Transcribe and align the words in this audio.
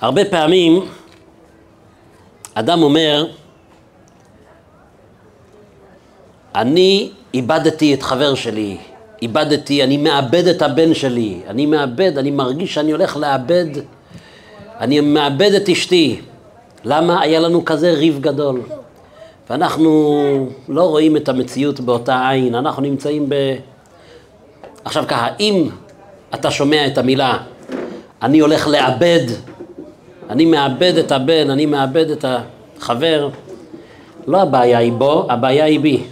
הרבה 0.00 0.24
פעמים 0.24 0.84
אדם 2.54 2.82
אומר, 2.82 3.26
אני 6.54 7.10
איבדתי 7.34 7.94
את 7.94 8.02
חבר 8.02 8.34
שלי, 8.34 8.76
איבדתי, 9.22 9.84
אני 9.84 9.96
מאבד 9.96 10.46
את 10.46 10.62
הבן 10.62 10.94
שלי, 10.94 11.40
אני 11.48 11.66
מאבד, 11.66 12.18
אני 12.18 12.30
מרגיש 12.30 12.74
שאני 12.74 12.92
הולך 12.92 13.16
לאבד, 13.16 13.66
אני 14.80 15.00
מאבד 15.00 15.52
את 15.52 15.68
אשתי. 15.68 16.20
למה 16.84 17.20
היה 17.20 17.40
לנו 17.40 17.64
כזה 17.64 17.90
ריב 17.90 18.18
גדול? 18.20 18.60
ואנחנו 19.50 20.50
לא 20.68 20.82
רואים 20.82 21.16
את 21.16 21.28
המציאות 21.28 21.80
באותה 21.80 22.28
עין, 22.28 22.54
אנחנו 22.54 22.82
נמצאים 22.82 23.28
ב... 23.28 23.34
עכשיו 24.84 25.04
ככה, 25.08 25.28
אם 25.40 25.68
אתה 26.34 26.50
שומע 26.50 26.86
את 26.86 26.98
המילה, 26.98 27.38
אני 28.22 28.38
הולך 28.38 28.68
לאבד, 28.68 29.26
אני 30.30 30.44
מאבד 30.44 30.98
את 30.98 31.12
הבן, 31.12 31.50
אני 31.50 31.66
מאבד 31.66 32.10
את 32.10 32.24
החבר, 32.24 33.28
לא 34.26 34.42
הבעיה 34.42 34.78
היא 34.78 34.92
בו, 34.92 35.26
הבעיה 35.30 35.64
היא 35.64 35.80
בי. 35.80 36.04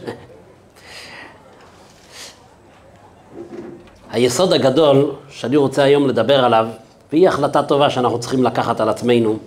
היסוד 4.10 4.52
הגדול 4.52 5.12
שאני 5.30 5.56
רוצה 5.56 5.82
היום 5.82 6.08
לדבר 6.08 6.44
עליו, 6.44 6.66
והיא 7.12 7.28
החלטה 7.28 7.62
טובה 7.62 7.90
שאנחנו 7.90 8.20
צריכים 8.20 8.44
לקחת 8.44 8.80
על 8.80 8.88
עצמנו, 8.88 9.38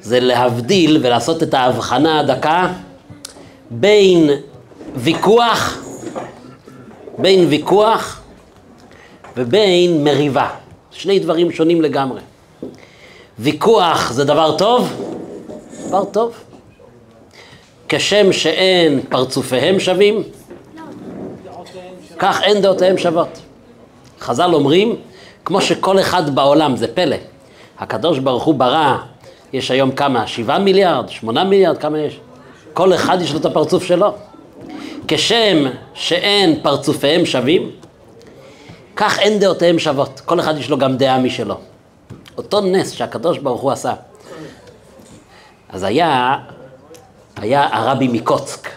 זה 0.00 0.20
להבדיל 0.20 0.98
ולעשות 1.02 1.42
את 1.42 1.54
ההבחנה 1.54 2.20
הדקה 2.20 2.72
בין 3.70 4.30
ויכוח, 4.94 5.78
בין 7.18 7.44
ויכוח 7.48 8.20
ובין 9.36 10.04
מריבה. 10.04 10.48
שני 10.90 11.18
דברים 11.18 11.50
שונים 11.50 11.82
לגמרי. 11.82 12.20
ויכוח 13.38 14.12
זה 14.12 14.24
דבר 14.24 14.56
טוב? 14.58 14.92
דבר 15.88 16.04
טוב. 16.04 16.34
כשם 17.88 18.32
שאין 18.32 19.00
פרצופיהם 19.08 19.80
שווים, 19.80 20.22
כך 22.18 22.42
אין 22.42 22.62
דעותיהם 22.62 22.98
שוות. 22.98 23.38
חז"ל 24.20 24.54
אומרים, 24.54 24.96
כמו 25.44 25.60
שכל 25.60 26.00
אחד 26.00 26.34
בעולם, 26.34 26.76
זה 26.76 26.94
פלא. 26.94 27.16
הקדוש 27.78 28.18
ברוך 28.18 28.44
הוא 28.44 28.54
ברא, 28.54 28.96
יש 29.52 29.70
היום 29.70 29.90
כמה? 29.90 30.26
שבעה 30.26 30.58
מיליארד? 30.58 31.08
שמונה 31.08 31.44
מיליארד? 31.44 31.78
כמה 31.78 31.98
יש? 31.98 32.20
כל 32.72 32.94
אחד 32.94 33.22
יש 33.22 33.32
לו 33.32 33.38
את 33.38 33.44
הפרצוף 33.44 33.84
שלו. 33.84 34.12
כשם 35.08 35.64
שאין 35.94 36.60
פרצופיהם 36.62 37.26
שווים, 37.26 37.70
כך 38.96 39.18
אין 39.18 39.38
דעותיהם 39.38 39.78
שוות. 39.78 40.20
כל 40.24 40.40
אחד 40.40 40.58
יש 40.58 40.70
לו 40.70 40.78
גם 40.78 40.96
דעה 40.96 41.18
משלו. 41.18 41.54
אותו 42.38 42.60
נס 42.60 42.92
שהקדוש 42.92 43.38
ברוך 43.38 43.60
הוא 43.60 43.72
עשה. 43.72 43.94
אז 45.68 45.82
היה, 45.82 46.36
היה 47.36 47.68
הרבי 47.76 48.08
מקוצק. 48.08 48.68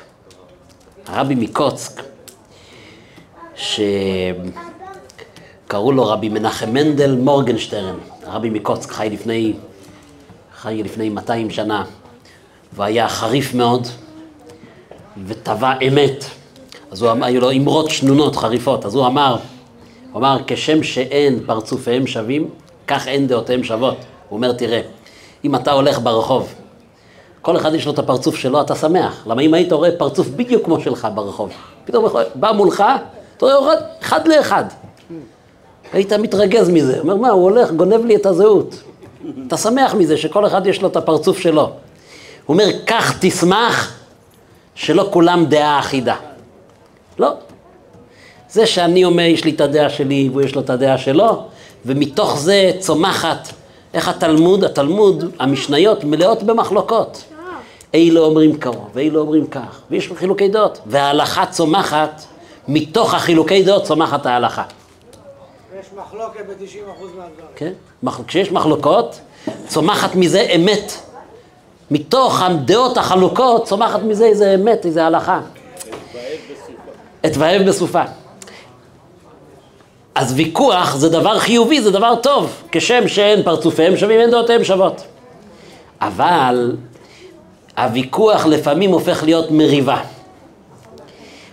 הרבי 1.07 1.35
מקוצק, 1.35 2.01
שקראו 3.55 4.41
לו 5.91 6.05
רבי 6.05 6.29
מנחם 6.29 6.69
מנדל 6.69 7.15
מורגנשטרן. 7.15 7.95
הרבי 8.25 8.49
מקוצק 8.49 8.91
חי 8.91 9.09
לפני, 9.11 9.53
חי 10.55 10.81
לפני 10.83 11.09
200 11.09 11.49
שנה, 11.49 11.85
והיה 12.73 13.09
חריף 13.09 13.53
מאוד, 13.53 13.87
וטבע 15.27 15.73
אמת. 15.87 16.25
אז 16.91 17.01
הוא 17.01 17.11
אמר, 17.11 17.25
היו 17.25 17.41
לו 17.41 17.51
אמרות 17.51 17.89
שנונות, 17.89 18.35
חריפות. 18.35 18.85
אז 18.85 18.95
הוא 18.95 19.07
אמר, 19.07 19.37
הוא 20.11 20.19
אמר, 20.19 20.37
כשם 20.47 20.83
שאין 20.83 21.39
פרצופיהם 21.45 22.07
שווים, 22.07 22.49
כך 22.87 23.07
אין 23.07 23.27
דעותיהם 23.27 23.63
שוות. 23.63 23.97
הוא 24.29 24.37
אומר, 24.37 24.51
תראה, 24.51 24.81
אם 25.45 25.55
אתה 25.55 25.71
הולך 25.71 25.99
ברחוב, 25.99 26.53
כל 27.41 27.57
אחד 27.57 27.73
יש 27.73 27.85
לו 27.85 27.93
את 27.93 27.99
הפרצוף 27.99 28.35
שלו, 28.35 28.61
אתה 28.61 28.75
שמח. 28.75 29.23
למה 29.27 29.41
אם 29.41 29.53
היית 29.53 29.71
רואה 29.71 29.89
פרצוף 29.97 30.27
בדיוק 30.27 30.65
כמו 30.65 30.79
שלך 30.79 31.07
ברחוב, 31.15 31.51
פתאום 31.85 32.05
בא 32.35 32.51
מולך, 32.51 32.83
אתה 33.37 33.45
רואה 33.45 33.75
אחד 34.01 34.27
לאחד. 34.27 34.65
היית 35.93 36.13
מתרגז 36.13 36.69
מזה, 36.69 36.99
אומר, 36.99 37.15
מה, 37.15 37.29
הוא 37.29 37.43
הולך, 37.43 37.71
גונב 37.71 38.05
לי 38.05 38.15
את 38.15 38.25
הזהות. 38.25 38.83
אתה 39.47 39.57
שמח 39.57 39.93
מזה 39.93 40.17
שכל 40.17 40.47
אחד 40.47 40.67
יש 40.67 40.81
לו 40.81 40.87
את 40.87 40.95
הפרצוף 40.95 41.39
שלו. 41.39 41.61
הוא 41.61 41.73
אומר, 42.53 42.65
כך 42.87 43.17
תשמח 43.19 43.93
שלא 44.75 45.09
כולם 45.11 45.45
דעה 45.45 45.79
אחידה. 45.79 46.15
לא. 47.19 47.33
זה 48.49 48.65
שאני 48.65 49.05
אומר, 49.05 49.23
יש 49.23 49.45
לי 49.45 49.51
את 49.51 49.61
הדעה 49.61 49.89
שלי 49.89 50.29
והוא 50.29 50.41
יש 50.41 50.55
לו 50.55 50.61
את 50.61 50.69
הדעה 50.69 50.97
שלו, 50.97 51.43
ומתוך 51.85 52.39
זה 52.39 52.71
צומחת, 52.79 53.47
איך 53.93 54.07
התלמוד, 54.07 54.63
התלמוד, 54.63 55.31
המשניות 55.39 56.03
מלאות 56.03 56.43
במחלוקות. 56.43 57.23
אלה 57.95 58.19
אומרים 58.19 58.57
כך, 58.57 58.71
ואלה 58.93 59.19
אומרים 59.19 59.47
כך, 59.47 59.81
ויש 59.91 60.11
חילוקי 60.15 60.47
דעות. 60.47 60.79
וההלכה 60.85 61.45
צומחת, 61.45 62.23
מתוך 62.67 63.13
החילוקי 63.13 63.63
דעות 63.63 63.83
צומחת 63.83 64.25
ההלכה. 64.25 64.63
יש 65.79 65.85
מחלוקת 65.97 66.39
ב-90% 66.47 67.03
מהדברים. 67.03 67.29
כן? 67.55 67.73
כשיש 68.27 68.51
מחלוקות, 68.51 69.19
צומחת 69.67 70.15
מזה 70.15 70.41
אמת. 70.55 70.91
מתוך 71.91 72.41
הדעות 72.41 72.97
החלוקות 72.97 73.65
צומחת 73.65 74.01
מזה 74.01 74.25
איזה 74.25 74.55
אמת, 74.55 74.85
איזה 74.85 75.05
הלכה. 75.05 75.39
אתבהב 77.25 77.67
בסופה. 77.67 78.01
אז 80.21 80.33
ויכוח 80.35 80.95
זה 80.95 81.09
דבר 81.09 81.39
חיובי, 81.39 81.81
זה 81.81 81.91
דבר 81.91 82.15
טוב, 82.15 82.61
כשם 82.71 83.07
שאין 83.07 83.43
פרצופיהם 83.43 83.97
שווים, 83.97 84.19
אין 84.19 84.31
דעותיהם 84.31 84.63
שוות. 84.63 85.03
אבל 86.01 86.75
הוויכוח 87.77 88.45
לפעמים 88.45 88.91
הופך 88.91 89.23
להיות 89.23 89.51
מריבה. 89.51 89.97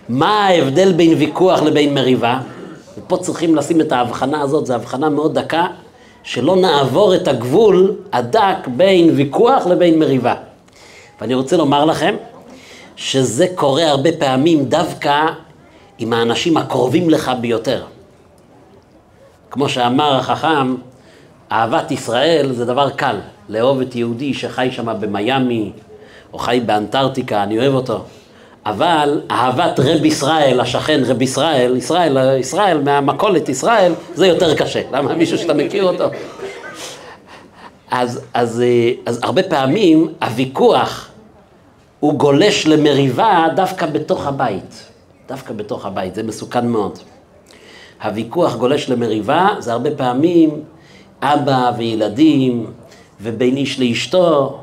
מה 0.09 0.47
ההבדל 0.47 0.93
בין 0.93 1.13
ויכוח 1.13 1.61
לבין 1.61 1.93
מריבה? 1.93 2.39
ופה 2.97 3.17
צריכים 3.17 3.55
לשים 3.55 3.81
את 3.81 3.91
ההבחנה 3.91 4.41
הזאת, 4.41 4.65
זו 4.65 4.73
הבחנה 4.73 5.09
מאוד 5.09 5.39
דקה, 5.39 5.67
שלא 6.23 6.55
נעבור 6.55 7.15
את 7.15 7.27
הגבול 7.27 7.95
הדק 8.13 8.67
בין 8.67 9.09
ויכוח 9.15 9.67
לבין 9.67 9.99
מריבה. 9.99 10.35
ואני 11.21 11.33
רוצה 11.33 11.57
לומר 11.57 11.85
לכם 11.85 12.15
שזה 12.95 13.47
קורה 13.55 13.89
הרבה 13.89 14.09
פעמים 14.19 14.65
דווקא 14.65 15.25
עם 15.97 16.13
האנשים 16.13 16.57
הקרובים 16.57 17.09
לך 17.09 17.31
ביותר. 17.41 17.83
כמו 19.51 19.69
שאמר 19.69 20.15
החכם, 20.15 20.75
אהבת 21.51 21.91
ישראל 21.91 22.51
זה 22.53 22.65
דבר 22.65 22.89
קל, 22.89 23.15
לאהוב 23.49 23.81
את 23.81 23.95
יהודי 23.95 24.33
שחי 24.33 24.69
שם 24.71 24.95
במיאמי, 24.99 25.71
או 26.33 26.37
חי 26.39 26.61
באנטארקטיקה, 26.65 27.43
אני 27.43 27.59
אוהב 27.59 27.73
אותו. 27.73 28.03
אבל 28.65 29.21
אהבת 29.31 29.79
רב 29.79 30.05
ישראל, 30.05 30.59
השכן 30.59 31.01
רב 31.05 31.21
ישראל, 31.21 31.77
ישראל, 31.77 32.37
ישראל 32.39 32.81
מהמכולת 32.81 33.49
ישראל, 33.49 33.93
זה 34.13 34.27
יותר 34.27 34.55
קשה. 34.55 34.81
למה 34.91 35.15
מישהו 35.15 35.37
שאתה 35.37 35.53
מכיר 35.53 35.83
אותו? 35.83 36.09
אז, 37.91 38.21
אז, 38.33 38.63
אז 39.05 39.19
הרבה 39.23 39.43
פעמים 39.43 40.13
הוויכוח 40.21 41.09
הוא 41.99 42.13
גולש 42.13 42.67
למריבה 42.67 43.47
דווקא 43.55 43.85
בתוך 43.85 44.27
הבית. 44.27 44.85
דווקא 45.27 45.53
בתוך 45.53 45.85
הבית, 45.85 46.15
זה 46.15 46.23
מסוכן 46.23 46.67
מאוד. 46.67 46.99
הוויכוח 48.03 48.55
גולש 48.55 48.89
למריבה, 48.89 49.47
זה 49.59 49.73
הרבה 49.73 49.91
פעמים 49.91 50.49
אבא 51.21 51.71
וילדים, 51.77 52.65
ובין 53.21 53.57
איש 53.57 53.79
לאשתו, 53.79 54.59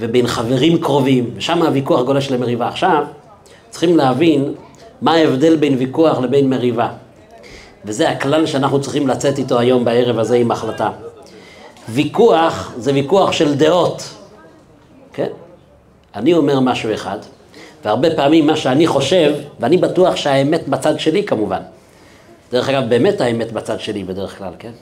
ובין 0.00 0.26
חברים 0.26 0.78
קרובים, 0.78 1.30
ושם 1.36 1.62
הוויכוח 1.62 2.02
גולש 2.02 2.30
למריבה. 2.30 2.68
עכשיו, 2.68 3.04
צריכים 3.70 3.96
להבין 3.96 4.54
מה 5.02 5.12
ההבדל 5.12 5.56
בין 5.56 5.74
ויכוח 5.78 6.18
לבין 6.18 6.50
מריבה. 6.50 6.88
וזה 7.84 8.10
הכלל 8.10 8.46
שאנחנו 8.46 8.80
צריכים 8.80 9.08
לצאת 9.08 9.38
איתו 9.38 9.58
היום 9.58 9.84
בערב 9.84 10.18
הזה 10.18 10.36
עם 10.36 10.50
החלטה. 10.50 10.90
ויכוח 11.88 12.72
זה 12.76 12.92
ויכוח 12.94 13.32
של 13.32 13.54
דעות, 13.54 14.14
כן? 15.12 15.28
אני 16.14 16.34
אומר 16.34 16.60
משהו 16.60 16.94
אחד, 16.94 17.18
והרבה 17.84 18.16
פעמים 18.16 18.46
מה 18.46 18.56
שאני 18.56 18.86
חושב, 18.86 19.34
ואני 19.60 19.76
בטוח 19.76 20.16
שהאמת 20.16 20.68
בצד 20.68 21.00
שלי 21.00 21.24
כמובן. 21.24 21.60
דרך 22.50 22.68
אגב, 22.68 22.88
באמת 22.88 23.20
האמת 23.20 23.52
בצד 23.52 23.80
שלי 23.80 24.04
בדרך 24.04 24.38
כלל, 24.38 24.52
כן? 24.58 24.72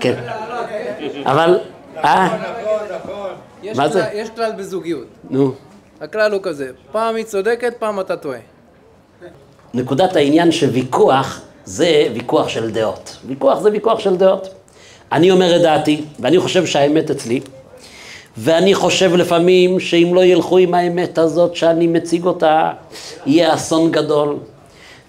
כן. 0.00 0.14
אבל, 1.24 1.58
אה? 1.96 2.38
מה 3.74 3.88
זה? 3.88 4.04
יש 4.12 4.30
כלל 4.30 4.52
בזוגיות. 4.52 5.06
נו. 5.30 5.54
הכלל 6.00 6.32
הוא 6.32 6.40
כזה, 6.42 6.70
פעם 6.92 7.14
היא 7.14 7.24
צודקת, 7.24 7.74
פעם 7.78 8.00
אתה 8.00 8.16
טועה. 8.16 8.38
נקודת 9.74 10.16
העניין 10.16 10.52
שוויכוח 10.52 11.40
זה 11.64 12.08
ויכוח 12.14 12.48
של 12.48 12.70
דעות. 12.70 13.16
ויכוח 13.26 13.60
זה 13.60 13.70
ויכוח 13.70 13.98
של 13.98 14.16
דעות. 14.16 14.48
אני 15.12 15.30
אומר 15.30 15.56
את 15.56 15.62
דעתי, 15.62 16.04
ואני 16.20 16.38
חושב 16.38 16.66
שהאמת 16.66 17.10
אצלי, 17.10 17.40
ואני 18.36 18.74
חושב 18.74 19.14
לפעמים 19.16 19.80
שאם 19.80 20.10
לא 20.14 20.24
ילכו 20.24 20.58
עם 20.58 20.74
האמת 20.74 21.18
הזאת 21.18 21.56
שאני 21.56 21.86
מציג 21.86 22.24
אותה, 22.24 22.70
יהיה 23.26 23.54
אסון 23.54 23.90
גדול. 23.90 24.36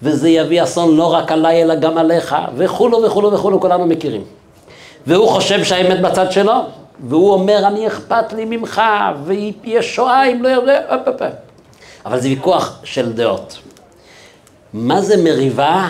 וזה 0.02 0.30
יביא 0.30 0.64
אסון 0.64 0.96
לא 0.96 1.14
רק 1.14 1.32
עליי 1.32 1.62
אלא 1.62 1.76
גם 1.76 1.98
עליך, 1.98 2.36
וכולו 2.56 3.04
וכולו 3.04 3.32
וכולו, 3.32 3.60
כולנו 3.60 3.86
מכירים. 3.86 4.24
והוא 5.08 5.30
חושב 5.30 5.64
שהאמת 5.64 6.02
בצד 6.02 6.32
שלו, 6.32 6.54
והוא 7.08 7.34
אומר, 7.34 7.68
אני 7.68 7.88
אכפת 7.88 8.34
לי 8.34 8.46
ממך, 8.46 8.82
ויהיה 9.24 9.82
שואה 9.82 10.32
אם 10.32 10.44
לא 10.44 10.50
יראה, 10.50 10.78
אבל 12.06 12.20
זה 12.20 12.28
ויכוח 12.28 12.80
של 12.84 13.14
דעות. 13.14 13.58
מה 14.74 15.02
זה 15.02 15.24
מריבה? 15.24 15.90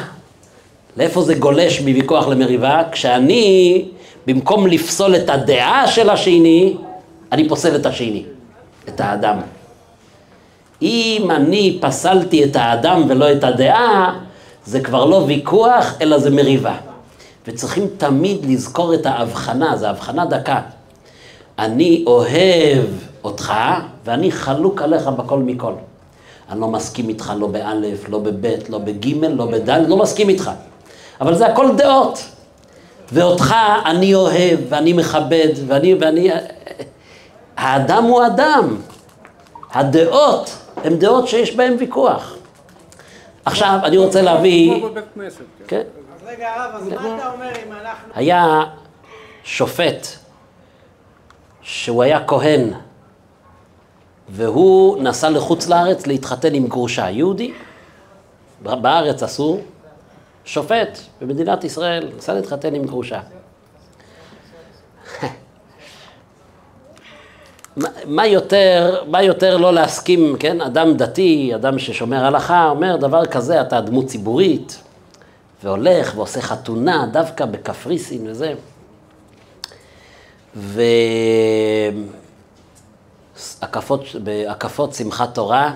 לאיפה 0.98 1.22
זה 1.22 1.34
גולש 1.34 1.82
מוויכוח 1.82 2.28
למריבה? 2.28 2.82
כשאני, 2.92 3.86
במקום 4.28 4.68
לפסול 4.68 5.16
את 5.16 5.30
הדעה 5.30 5.88
של 5.88 6.10
השני, 6.10 6.76
אני 7.34 7.50
פוסל 7.50 7.76
את 7.76 7.86
השני, 7.86 8.24
את 8.90 9.02
האדם. 9.02 9.40
אם 10.82 11.28
אני 11.32 11.78
פסלתי 11.82 12.44
את 12.44 12.56
האדם 12.56 13.04
ולא 13.10 13.32
את 13.32 13.44
הדעה, 13.44 14.20
זה 14.66 14.80
כבר 14.80 15.06
לא 15.06 15.16
ויכוח, 15.16 15.94
אלא 16.02 16.20
זה 16.20 16.30
מריבה. 16.30 16.76
וצריכים 17.48 17.88
תמיד 17.98 18.46
לזכור 18.46 18.94
את 18.94 19.06
ההבחנה, 19.06 19.78
זו 19.78 19.88
הבחנה 19.88 20.26
דקה. 20.26 20.62
אני 21.60 22.04
אוהב 22.08 22.86
אותך, 23.24 23.54
ואני 24.06 24.32
חלוק 24.32 24.82
עליך 24.82 25.08
בכל 25.08 25.40
מכל. 25.40 25.74
אני 26.50 26.62
לא 26.62 26.68
מסכים 26.68 27.10
איתך 27.10 27.34
לא 27.40 27.48
באלף, 27.48 28.10
לא 28.10 28.20
בבית, 28.20 28.70
לא 28.70 28.78
בגימל, 28.78 29.28
לא 29.28 29.46
בדל, 29.46 29.86
לא 29.88 29.98
מסכים 29.98 30.30
איתך. 30.30 30.52
אבל 31.22 31.36
זה 31.36 31.48
הכל 31.48 31.76
דעות. 31.78 32.26
ואותך 33.12 33.56
אני 33.86 34.16
אוהב, 34.16 34.60
ואני 34.70 34.94
מכבד, 34.94 35.50
ואני, 35.68 35.96
ואני... 36.00 36.30
האדם 37.58 38.04
הוא 38.04 38.26
אדם. 38.26 38.78
הדעות 39.72 40.58
הן 40.84 40.98
דעות 41.00 41.28
שיש 41.28 41.56
בהן 41.56 41.76
ויכוח. 41.80 42.36
עכשיו, 43.46 43.80
אני 43.84 43.98
רוצה 43.98 44.22
להביא... 44.22 44.80
כמו 44.80 44.90
בבית 44.90 45.06
כנסת. 45.16 45.38
כן. 45.38 45.66
כן. 45.68 45.82
אז 46.16 46.28
רגע, 46.28 46.54
הרב, 46.56 46.76
אז 46.76 46.88
מה 46.88 47.16
אתה 47.18 47.32
אומר 47.32 47.50
אם 47.68 47.72
אנחנו... 47.72 48.10
היה 48.16 48.64
שופט 49.44 50.08
שהוא 51.62 52.04
היה 52.04 52.28
כהן 52.28 52.74
והוא 54.30 55.04
נסע 55.04 55.30
לחוץ 55.30 55.68
לארץ 55.68 56.08
להתחתן 56.08 56.54
עם 56.54 56.68
גרושה 56.68 57.10
יהודי. 57.10 57.54
בארץ 58.62 59.24
אסור, 59.24 59.62
שופט 60.46 61.00
במדינת 61.22 61.64
ישראל 61.64 62.12
נסע 62.18 62.34
להתחתן 62.34 62.76
עם 62.76 62.84
גרושה. 62.86 63.20
מה- 68.06 68.28
יותר, 68.28 69.04
מה 69.08 69.24
יותר 69.24 69.58
לא 69.58 69.74
להסכים, 69.74 70.36
כן? 70.40 70.62
אדם 70.62 70.94
דתי, 70.94 71.52
אדם 71.56 71.80
ששומר 71.80 72.26
הלכה, 72.26 72.70
אומר 72.70 72.96
דבר 72.96 73.26
כזה, 73.26 73.62
אתה 73.62 73.82
דמות 73.82 74.06
ציבורית, 74.06 74.82
והולך 75.64 76.14
ועושה 76.16 76.42
חתונה 76.42 77.08
דווקא 77.12 77.46
בקפריסין 77.46 78.28
וזה. 78.28 78.54
והקפות, 84.16 84.94
שמחת 84.94 85.36
תורה, 85.36 85.74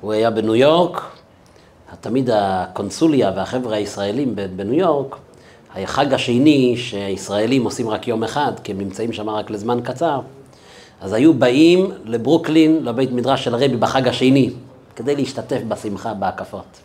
הוא 0.00 0.12
היה 0.12 0.30
בניו 0.30 0.54
יורק, 0.54 1.02
תמיד 2.00 2.30
הקונסוליה 2.32 3.32
והחבר'ה 3.36 3.76
הישראלים 3.76 4.36
בניו 4.56 4.74
יורק, 4.74 5.16
החג 5.76 6.14
השני 6.14 6.76
שהישראלים 6.76 7.64
עושים 7.64 7.88
רק 7.88 8.08
יום 8.08 8.24
אחד, 8.24 8.52
כי 8.64 8.72
הם 8.72 8.78
נמצאים 8.78 9.12
שם 9.12 9.28
רק 9.30 9.50
לזמן 9.50 9.80
קצר, 9.84 10.20
אז 11.00 11.12
היו 11.12 11.34
באים 11.34 11.92
לברוקלין, 12.04 12.84
לבית 12.84 13.12
מדרש 13.12 13.44
של 13.44 13.54
הרבי 13.54 13.76
בחג 13.76 14.08
השני, 14.08 14.50
כדי 14.96 15.16
להשתתף 15.16 15.60
בשמחה 15.68 16.14
בהקפות. 16.14 16.80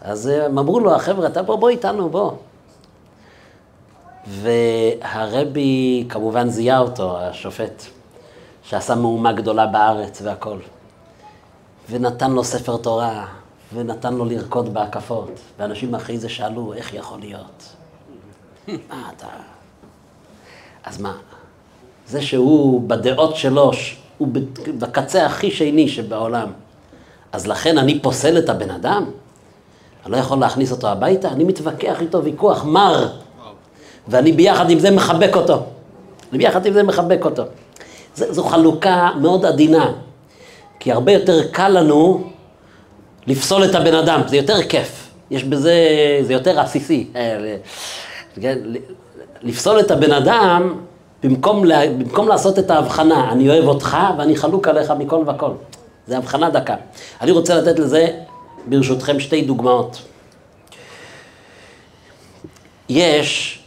אז 0.00 0.26
הם 0.26 0.58
אמרו 0.58 0.80
לו, 0.80 0.94
החבר'ה, 0.94 1.26
אתה 1.26 1.42
בוא, 1.42 1.56
בוא 1.56 1.68
איתנו, 1.68 2.08
בוא. 2.08 2.32
והרבי 4.26 6.06
כמובן 6.08 6.48
זיהה 6.48 6.78
אותו, 6.78 7.18
השופט, 7.18 7.82
שעשה 8.62 8.94
מהומה 8.94 9.32
גדולה 9.32 9.66
בארץ 9.66 10.22
והכל. 10.22 10.58
ונתן 11.90 12.30
לו 12.30 12.44
ספר 12.44 12.76
תורה, 12.76 13.26
ונתן 13.74 14.14
לו 14.14 14.24
לרקוד 14.24 14.74
בהקפות. 14.74 15.30
ואנשים 15.58 15.94
אחרי 15.94 16.18
זה 16.18 16.28
שאלו, 16.28 16.72
איך 16.72 16.94
יכול 16.94 17.20
להיות? 17.20 17.74
מה 18.68 19.10
אתה... 19.16 19.26
אז 20.84 21.00
מה? 21.00 21.16
זה 22.08 22.22
שהוא 22.22 22.82
בדעות 22.88 23.36
שלו, 23.36 23.70
הוא 24.18 24.28
בקצה 24.78 25.26
הכי 25.26 25.50
שני 25.50 25.88
שבעולם. 25.88 26.48
אז 27.32 27.46
לכן 27.46 27.78
אני 27.78 27.98
פוסל 27.98 28.38
את 28.38 28.48
הבן 28.48 28.70
אדם? 28.70 29.04
אני 30.04 30.12
לא 30.12 30.16
יכול 30.16 30.38
להכניס 30.38 30.72
אותו 30.72 30.88
הביתה? 30.88 31.28
אני 31.28 31.44
מתווכח 31.44 32.00
איתו 32.00 32.24
ויכוח 32.24 32.64
מר. 32.64 33.08
ואני 34.08 34.32
ביחד 34.32 34.70
עם 34.70 34.78
זה 34.78 34.90
מחבק 34.90 35.36
אותו. 35.36 35.62
אני 36.30 36.38
ביחד 36.38 36.66
עם 36.66 36.72
זה 36.72 36.82
מחבק 36.82 37.24
אותו. 37.24 37.42
ז- 38.14 38.24
זו 38.30 38.44
חלוקה 38.44 39.10
מאוד 39.20 39.44
עדינה. 39.46 39.92
כי 40.80 40.92
הרבה 40.92 41.12
יותר 41.12 41.48
קל 41.52 41.68
לנו 41.68 42.30
לפסול 43.26 43.64
את 43.64 43.74
הבן 43.74 43.94
אדם, 43.94 44.20
זה 44.26 44.36
יותר 44.36 44.62
כיף. 44.62 45.10
יש 45.30 45.44
בזה, 45.44 45.74
זה 46.22 46.32
יותר 46.32 46.60
עסיסי. 46.60 47.06
אה, 47.16 47.56
כן, 48.40 48.58
לפסול 49.42 49.80
את 49.80 49.90
הבן 49.90 50.12
אדם, 50.12 50.74
במקום, 51.24 51.64
לה, 51.64 51.80
במקום 51.90 52.28
לעשות 52.28 52.58
את 52.58 52.70
ההבחנה, 52.70 53.32
אני 53.32 53.48
אוהב 53.48 53.64
אותך 53.64 53.96
ואני 54.18 54.36
חלוק 54.36 54.68
עליך 54.68 54.90
מכל 54.90 55.24
וכל. 55.26 55.50
זה 56.06 56.16
הבחנה 56.18 56.50
דקה. 56.50 56.74
אני 57.20 57.30
רוצה 57.30 57.54
לתת 57.54 57.78
לזה, 57.78 58.06
ברשותכם, 58.66 59.20
שתי 59.20 59.42
דוגמאות. 59.42 60.02
יש 62.88 63.58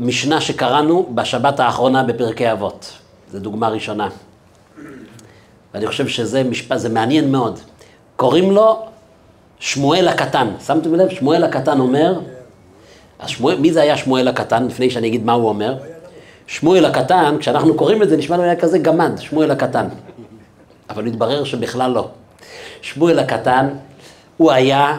משנה 0.00 0.40
שקראנו 0.40 1.10
בשבת 1.14 1.60
האחרונה 1.60 2.02
בפרקי 2.02 2.52
אבות. 2.52 2.92
זו 3.32 3.38
דוגמה 3.38 3.68
ראשונה. 3.68 4.08
ואני 5.74 5.86
חושב 5.86 6.08
שזה 6.08 6.44
משפט, 6.44 6.78
זה 6.78 6.88
מעניין 6.88 7.32
מאוד. 7.32 7.58
קוראים 8.16 8.50
לו 8.50 8.86
שמואל 9.58 10.08
הקטן. 10.08 10.48
שמתם 10.66 10.94
לב? 10.94 11.10
שמואל 11.10 11.44
הקטן 11.44 11.80
אומר, 11.80 12.20
אז 13.18 13.28
שמואל, 13.28 13.58
מי 13.58 13.72
זה 13.72 13.82
היה 13.82 13.96
שמואל 13.96 14.28
הקטן, 14.28 14.66
לפני 14.66 14.90
שאני 14.90 15.08
אגיד 15.08 15.24
מה 15.24 15.32
הוא 15.32 15.48
אומר? 15.48 15.76
שמואל 16.46 16.84
הקטן, 16.84 17.36
כשאנחנו 17.40 17.74
קוראים 17.74 18.02
את 18.02 18.08
זה, 18.08 18.16
נשמע 18.16 18.36
לנו 18.36 18.44
היה 18.44 18.56
כזה 18.56 18.78
גמד, 18.78 19.12
שמואל 19.18 19.50
הקטן. 19.50 19.86
אבל 20.90 21.06
התברר 21.06 21.44
שבכלל 21.44 21.90
לא. 21.90 22.08
שמואל 22.82 23.18
הקטן, 23.18 23.68
הוא 24.36 24.52
היה 24.52 24.98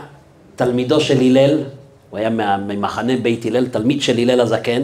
תלמידו 0.55 0.99
של 0.99 1.17
הלל, 1.17 1.63
הוא 2.09 2.19
היה 2.19 2.29
ממחנה 2.57 3.13
בית 3.21 3.45
הלל, 3.45 3.67
תלמיד 3.67 4.01
של 4.01 4.17
הלל 4.17 4.41
הזקן, 4.41 4.81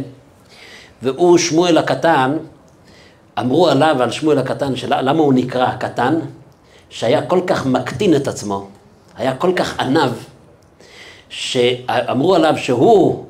והוא, 1.01 1.37
שמואל 1.37 1.77
הקטן, 1.77 2.37
אמרו 3.39 3.67
עליו, 3.67 3.95
על 3.99 4.11
שמואל 4.11 4.37
הקטן, 4.37 4.75
של, 4.75 4.93
למה 5.01 5.19
הוא 5.19 5.33
נקרא 5.33 5.65
הקטן? 5.65 6.19
שהיה 6.89 7.21
כל 7.25 7.41
כך 7.47 7.65
מקטין 7.65 8.15
את 8.15 8.27
עצמו, 8.27 8.67
היה 9.17 9.35
כל 9.35 9.53
כך 9.55 9.79
עניו, 9.79 10.11
שאמרו 11.29 12.35
עליו 12.35 12.53
שהוא 12.57 13.25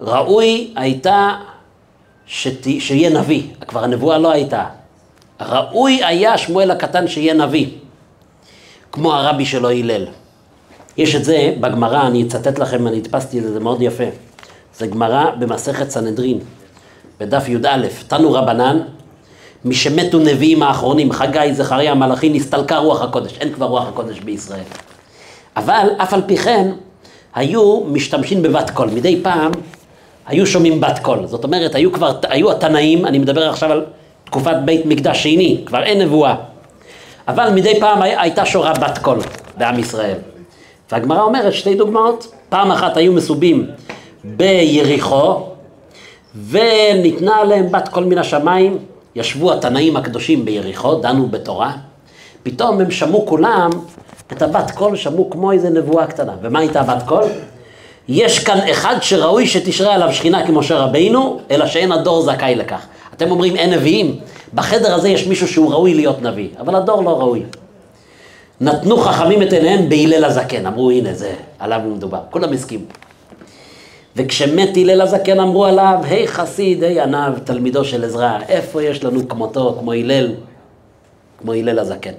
ראוי 0.00 0.72
הייתה 0.76 1.36
שת, 2.26 2.64
שיהיה 2.80 3.10
נביא, 3.10 3.42
כבר 3.68 3.84
הנבואה 3.84 4.18
לא 4.18 4.30
הייתה. 4.30 4.64
ראוי 5.40 6.04
היה 6.04 6.38
שמואל 6.38 6.70
הקטן 6.70 7.08
שיהיה 7.08 7.34
נביא, 7.34 7.66
כמו 8.92 9.14
הרבי 9.14 9.46
שלו 9.46 9.70
הלל. 9.70 10.06
יש 10.96 11.14
את 11.14 11.24
זה 11.24 11.54
בגמרא, 11.60 12.06
אני 12.06 12.22
אצטט 12.22 12.58
לכם, 12.58 12.86
אני 12.86 12.96
הדפסתי 12.96 13.38
את 13.38 13.42
זה, 13.42 13.52
זה 13.52 13.60
מאוד 13.60 13.82
יפה. 13.82 14.04
זה 14.78 14.86
גמרא 14.86 15.30
במסכת 15.38 15.90
סנהדרין, 15.90 16.38
בדף 17.20 17.48
י"א, 17.48 17.86
תנו 18.08 18.32
רבנן, 18.32 18.80
משמתו 19.64 20.18
נביאים 20.18 20.62
האחרונים, 20.62 21.12
חגי, 21.12 21.54
זכריה, 21.54 21.94
מלאכי, 21.94 22.30
נסתלקה 22.30 22.78
רוח 22.78 23.02
הקודש, 23.02 23.38
אין 23.40 23.52
כבר 23.52 23.66
רוח 23.66 23.88
הקודש 23.88 24.20
בישראל. 24.20 24.64
אבל 25.56 25.88
אף 25.98 26.14
על 26.14 26.22
פי 26.26 26.36
כן, 26.36 26.70
היו 27.34 27.80
משתמשים 27.80 28.42
בבת 28.42 28.70
קול. 28.70 28.90
מדי 28.90 29.20
פעם 29.22 29.52
היו 30.26 30.46
שומעים 30.46 30.80
בת 30.80 30.98
קול. 30.98 31.26
זאת 31.26 31.44
אומרת, 31.44 31.74
היו 31.74 31.92
כבר, 31.92 32.12
היו 32.28 32.50
התנאים, 32.52 33.06
אני 33.06 33.18
מדבר 33.18 33.48
עכשיו 33.48 33.72
על 33.72 33.84
תקופת 34.24 34.56
בית 34.64 34.86
מקדש 34.86 35.22
שני, 35.22 35.62
כבר 35.66 35.82
אין 35.82 36.02
נבואה. 36.02 36.34
אבל 37.28 37.50
מדי 37.50 37.80
פעם 37.80 38.02
הי- 38.02 38.16
הייתה 38.16 38.46
שורה 38.46 38.72
בת 38.72 38.98
קול 38.98 39.18
בעם 39.56 39.78
ישראל. 39.78 40.16
והגמרא 40.92 41.22
אומרת 41.22 41.52
שתי 41.52 41.74
דוגמאות. 41.74 42.32
פעם 42.48 42.70
אחת 42.72 42.96
היו 42.96 43.12
מסובים 43.12 43.66
ביריחו, 44.24 45.40
וניתנה 46.50 47.36
עליהם 47.36 47.72
בת 47.72 47.88
קול 47.88 48.04
מן 48.04 48.18
השמיים, 48.18 48.78
ישבו 49.16 49.52
התנאים 49.52 49.96
הקדושים 49.96 50.44
ביריחו, 50.44 50.94
דנו 50.94 51.28
בתורה, 51.28 51.72
פתאום 52.42 52.80
הם 52.80 52.90
שמעו 52.90 53.26
כולם 53.26 53.70
את 54.32 54.42
הבת 54.42 54.70
קול, 54.70 54.96
שמעו 54.96 55.30
כמו 55.30 55.52
איזה 55.52 55.70
נבואה 55.70 56.06
קטנה. 56.06 56.32
ומה 56.42 56.58
הייתה 56.58 56.82
בת 56.82 57.02
קול? 57.06 57.24
יש 58.08 58.38
כאן 58.38 58.58
אחד 58.70 58.96
שראוי 59.00 59.46
שתשרה 59.46 59.94
עליו 59.94 60.12
שכינה 60.12 60.46
כמשה 60.46 60.78
רבינו, 60.78 61.40
אלא 61.50 61.66
שאין 61.66 61.92
הדור 61.92 62.22
זכאי 62.22 62.54
לכך. 62.54 62.86
אתם 63.14 63.30
אומרים 63.30 63.56
אין 63.56 63.72
נביאים? 63.72 64.20
בחדר 64.54 64.94
הזה 64.94 65.08
יש 65.08 65.26
מישהו 65.26 65.48
שהוא 65.48 65.72
ראוי 65.72 65.94
להיות 65.94 66.22
נביא, 66.22 66.48
אבל 66.60 66.74
הדור 66.74 67.02
לא 67.02 67.20
ראוי. 67.20 67.42
נתנו 68.60 68.96
חכמים 68.96 69.42
את 69.42 69.52
עיניהם 69.52 69.88
בהלל 69.88 70.24
הזקן, 70.24 70.66
אמרו 70.66 70.90
הנה 70.90 71.14
זה, 71.14 71.34
עליו 71.58 71.80
מדובר, 71.84 72.20
כולם 72.30 72.52
הסכימו. 72.52 72.84
וכשמת 74.16 74.76
הלל 74.76 75.00
הזקן 75.00 75.40
אמרו 75.40 75.64
עליו, 75.64 75.98
היי 76.02 76.28
חסיד, 76.28 76.82
היי 76.82 77.00
עניו, 77.00 77.32
תלמידו 77.44 77.84
של 77.84 78.04
עזרא, 78.04 78.38
איפה 78.48 78.82
יש 78.82 79.04
לנו 79.04 79.28
כמותו, 79.28 79.76
כמו 79.80 79.92
הלל, 79.92 80.32
כמו 81.40 81.52
הלל 81.52 81.78
הזקן. 81.78 82.12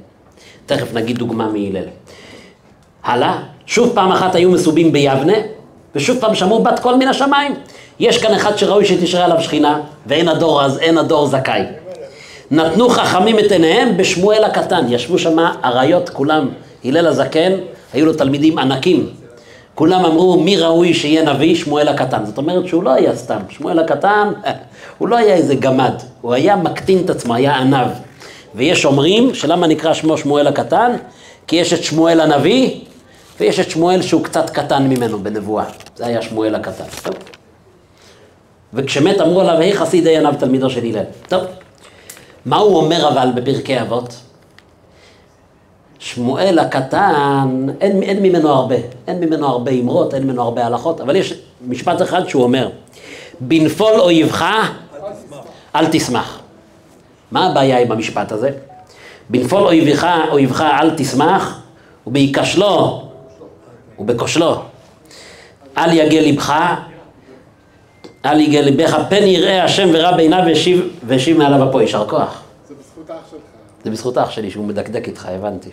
תכף 0.65 0.94
נגיד 0.94 1.18
דוגמה 1.18 1.48
מהלל. 1.48 1.86
הלאה, 3.04 3.39
שוב 3.65 3.92
פעם 3.96 4.12
אחת 4.12 4.36
היו 4.36 4.51
מסובים 4.51 4.92
ביבנה, 4.92 5.34
ושוב 5.96 6.20
פעם 6.20 6.36
שמעו 6.36 6.64
בת 6.64 6.80
קול 6.80 6.96
מן 6.96 7.08
השמיים. 7.08 7.54
יש 8.00 8.18
כאן 8.18 8.34
אחד 8.34 8.58
שראוי 8.58 8.86
שתשרה 8.86 9.25
עליו 9.25 9.42
שכינה, 9.42 9.82
ואין 10.06 10.28
הדור 10.28 10.64
אז, 10.64 10.80
אין 10.80 10.98
הדור 10.98 11.25
זכאי. 11.25 11.62
נתנו 12.52 12.90
חכמים 12.90 13.40
את 13.40 13.52
עיניהם 13.52 13.98
בשמואל 13.98 14.44
הקטן, 14.44 14.86
ישבו 14.90 15.20
שם 15.20 15.38
אריות 15.66 16.10
כולם, 16.10 16.50
הלל 16.86 17.08
הזקן, 17.08 17.52
היו 17.94 18.06
לו 18.06 18.14
תלמידים 18.14 18.58
ענקים. 18.58 19.10
כולם 19.75 20.06
אמרו 20.06 20.40
מי 20.40 20.58
ראוי 20.58 20.94
שיהיה 20.94 21.34
נביא? 21.34 21.56
שמואל 21.56 21.88
הקטן. 21.88 22.25
זאת 22.25 22.38
אומרת 22.38 22.68
שהוא 22.68 22.84
לא 22.84 22.90
היה 22.90 23.16
סתם, 23.16 23.40
שמואל 23.50 23.80
הקטן, 23.80 24.32
הוא 24.98 25.08
לא 25.08 25.16
היה 25.16 25.34
איזה 25.34 25.56
גמד, 25.56 25.94
הוא 26.22 26.34
היה 26.34 26.56
מקטין 26.56 27.02
את 27.06 27.10
עצמו, 27.10 27.34
היה 27.34 27.56
עניו. 27.56 27.88
ויש 28.56 28.86
אומרים 28.86 29.34
שלמה 29.34 29.68
נקרא 29.68 29.94
שמו 29.94 30.18
שמואל 30.18 30.48
הקטן? 30.48 30.92
כי 31.48 31.56
יש 31.56 31.74
את 31.74 31.84
שמואל 31.84 32.20
הנביא 32.20 32.80
ויש 33.39 33.60
את 33.60 33.70
שמואל 33.70 34.01
שהוא 34.01 34.24
קצת 34.24 34.50
קטן 34.50 34.88
ממנו 34.88 35.24
בנבואה. 35.24 35.65
זה 35.96 36.06
היה 36.06 36.22
שמואל 36.22 36.56
הקטן. 36.56 36.84
טוב. 37.04 37.15
וכשמת 38.74 39.22
אמרו 39.22 39.42
עליו, 39.42 39.58
היי 39.60 39.74
חסיד 39.74 40.08
עיניו 40.08 40.34
תלמידו 40.39 40.70
של 40.70 40.86
הלל. 40.86 41.04
טוב. 41.27 41.44
מה 42.46 42.58
הוא 42.58 42.77
אומר 42.77 43.08
אבל 43.08 43.30
בפרקי 43.36 43.82
אבות? 43.82 44.15
שמואל 46.00 46.60
הקטן, 46.60 47.65
אין, 47.82 48.04
אין 48.04 48.24
ממנו 48.24 48.50
הרבה, 48.50 48.75
אין 49.08 49.20
ממנו 49.20 49.48
הרבה 49.48 49.72
אמרות, 49.72 50.13
אין 50.13 50.24
ממנו 50.24 50.42
הרבה 50.42 50.65
הלכות, 50.65 51.01
אבל 51.01 51.15
יש 51.15 51.34
משפט 51.68 52.01
אחד 52.01 52.27
שהוא 52.27 52.44
אומר, 52.44 52.70
בנפול 53.39 54.00
אויבך, 54.00 54.46
אל 55.75 55.86
תשמח. 55.92 56.39
מה 57.32 57.46
הבעיה 57.46 57.80
עם 57.80 57.92
המשפט 57.92 58.32
הזה? 58.32 58.50
בנפול 59.30 59.63
אויבך, 59.63 60.08
אויבך 60.32 60.62
אל 60.62 60.89
תשמח, 60.98 61.62
ובהיכשלו, 62.08 63.04
ובכושלו. 64.00 64.62
אל 65.78 65.94
יגל 65.94 66.20
לבך, 66.20 66.54
אל 68.25 68.40
יגל 68.40 68.60
לבך, 68.60 68.98
פן 69.10 69.24
יראה 69.24 69.64
השם 69.64 69.90
ורע 69.94 70.12
בעיניו 70.12 70.44
והשיב, 71.04 71.38
מעליו 71.38 71.70
אפו, 71.70 71.82
יישר 71.82 72.10
כוח. 72.10 72.42
זה 72.68 72.75
בזכות 72.75 73.10
אח 73.10 73.32
שלך. 73.32 73.40
זה 73.84 73.92
בזכות 73.92 74.18
אח 74.18 74.32
שלי 74.32 74.52
שהוא 74.52 74.66
מדקדק 74.66 75.08
איתך, 75.08 75.25
הבנתי. 75.25 75.70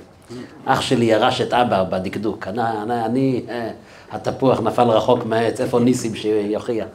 אח 0.65 0.81
שלי 0.81 1.05
ירש 1.05 1.41
את 1.41 1.55
אבא 1.55 1.83
בדקדוק. 1.83 2.49
אני, 2.49 2.63
אני, 2.83 3.05
אני 3.05 3.43
אה, 3.49 3.71
התפוח 4.13 4.61
נפל 4.61 4.83
רחוק 4.83 5.25
מהעץ, 5.25 5.61
איפה 5.61 5.79
ניסים 5.79 6.15
שיוכיח? 6.15 6.87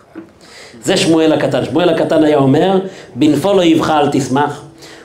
זה 0.83 0.97
שמואל 0.97 1.33
הקטן. 1.33 1.65
שמואל 1.65 1.89
הקטן 1.89 2.23
היה 2.23 2.37
אומר, 2.37 2.79
בנפול 3.15 3.55
אויבך 3.55 3.89
אל 3.89 4.09
תשמח, 4.11 4.63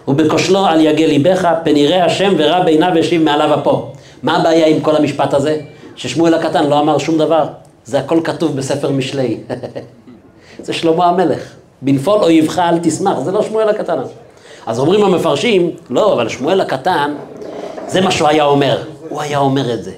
ובכושלו 0.09 0.67
אל 0.67 0.81
יגל 0.81 1.07
ליבך, 1.07 1.49
פן 1.65 1.77
יראה 1.77 2.05
השם 2.05 2.35
ורע 2.39 2.61
בעיניו 2.65 2.93
והשיב 2.95 3.23
מעליו 3.23 3.61
אפו. 3.61 3.93
מה 4.23 4.37
הבעיה 4.37 4.67
עם 4.67 4.81
כל 4.81 4.97
המשפט 4.97 5.35
הזה? 5.35 5.61
ששמואל 5.97 6.35
הקטן 6.35 6.67
לא 6.67 6.81
אמר 6.81 6.99
שום 6.99 7.19
דבר. 7.19 7.47
זה 7.85 7.99
הכל 7.99 8.21
כתוב 8.25 8.57
בספר 8.57 8.91
משלי. 8.91 9.41
זה 10.65 10.73
שלמה 10.73 11.07
המלך. 11.07 11.53
בנפול 11.83 12.23
אויבך 12.23 12.59
אל 12.59 12.79
תשמח, 12.79 13.19
זה 13.19 13.33
לא 13.33 13.43
שמואל 13.43 13.69
הקטן. 13.69 13.99
אז 14.67 14.79
אומרים 14.79 15.05
המפרשים, 15.05 15.71
לא, 15.91 16.13
אבל 16.13 16.29
שמואל 16.29 16.61
הקטן, 16.61 17.15
זה 17.87 18.01
מה 18.01 18.11
שהוא 18.11 18.29
היה 18.29 18.45
אומר. 18.45 18.83
הוא 19.09 19.21
היה 19.21 19.39
אומר 19.39 19.75
את 19.75 19.85
זה. 19.85 19.93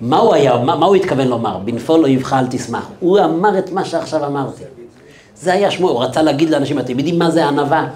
מה 0.00 0.18
הוא 0.18 0.34
היה, 0.34 0.56
מה, 0.56 0.76
מה 0.76 0.86
הוא 0.86 0.96
התכוון 0.96 1.28
לומר? 1.28 1.58
בנפול 1.64 2.04
אויבך 2.04 2.32
אל 2.32 2.46
תשמח. 2.50 2.88
הוא 3.00 3.20
אמר 3.20 3.58
את 3.58 3.72
מה 3.72 3.84
שעכשיו 3.84 4.26
אמרתי. 4.26 4.62
זה 5.36 5.52
היה 5.52 5.70
שמואל, 5.70 5.92
הוא 5.92 6.02
רצה 6.02 6.22
להגיד 6.22 6.50
לאנשים, 6.50 6.78
אתם 6.78 6.98
יודעים 6.98 7.18
מה 7.18 7.30
זה 7.30 7.46
ענווה? 7.46 7.86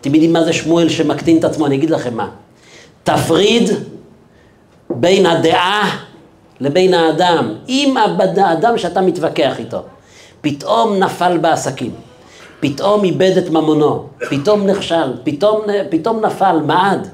אתם 0.00 0.14
יודעים 0.14 0.32
מה 0.32 0.44
זה 0.44 0.52
שמואל 0.52 0.88
שמקטין 0.88 1.38
את 1.38 1.44
עצמו? 1.44 1.66
אני 1.66 1.76
אגיד 1.76 1.90
לכם 1.90 2.16
מה. 2.16 2.28
תפריד 3.04 3.70
בין 5.00 5.26
הדעה 5.26 5.96
לבין 6.60 6.94
האדם. 6.94 7.54
אם 7.68 7.94
האדם 8.36 8.78
שאתה 8.78 9.00
מתווכח 9.00 9.58
איתו, 9.58 9.82
פתאום 10.40 10.96
נפל 10.96 11.38
בעסקים, 11.38 11.90
פתאום 12.60 13.04
איבד 13.04 13.36
את 13.38 13.50
ממונו, 13.50 14.06
פתאום 14.30 14.66
נכשל, 14.66 15.12
פתאום, 15.24 15.60
פתאום 15.90 16.24
נפל, 16.24 16.60
מעד, 16.66 17.08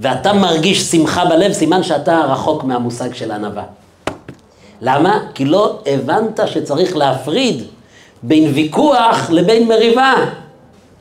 ואתה 0.00 0.32
מרגיש 0.32 0.82
שמחה 0.82 1.24
בלב, 1.24 1.52
סימן 1.52 1.82
שאתה 1.82 2.20
רחוק 2.20 2.64
מהמושג 2.64 3.14
של 3.14 3.30
ענווה. 3.30 3.64
למה? 4.80 5.18
כי 5.34 5.44
לא 5.44 5.78
הבנת 5.86 6.40
שצריך 6.46 6.96
להפריד 6.96 7.62
בין 8.22 8.50
ויכוח 8.54 9.30
לבין 9.30 9.68
מריבה. 9.68 10.14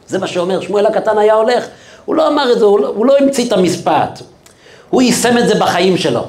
זה 0.08 0.20
מה 0.20 0.27
שאומר, 0.27 0.62
שמואל 0.62 0.86
הקטן 0.86 1.17
היה 1.17 1.34
הולך. 1.34 1.65
הוא 2.06 2.15
לא 2.15 2.27
אמר 2.27 2.51
את 2.51 2.60
זה, 2.60 2.65
הוא 2.65 2.79
לא, 2.79 2.88
הוא 2.88 3.06
לא 3.06 3.17
המציא 3.17 3.48
את 3.48 3.51
המשפט. 3.51 4.22
הוא 4.89 5.01
יישם 5.01 5.38
את 5.38 5.48
זה 5.48 5.56
בחיים 5.60 5.98
שלו. 5.98 6.24